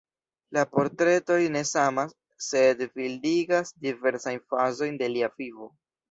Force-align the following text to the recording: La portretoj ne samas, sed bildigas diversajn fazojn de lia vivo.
La 0.55 0.61
portretoj 0.75 1.35
ne 1.55 1.59
samas, 1.71 2.15
sed 2.45 2.81
bildigas 2.99 3.73
diversajn 3.89 4.41
fazojn 4.55 4.97
de 5.03 5.11
lia 5.17 5.29
vivo. 5.43 5.69